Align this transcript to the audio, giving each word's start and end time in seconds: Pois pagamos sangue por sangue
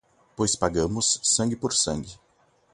Pois 0.35 0.55
pagamos 0.55 1.19
sangue 1.35 1.55
por 1.55 1.73
sangue 1.73 2.13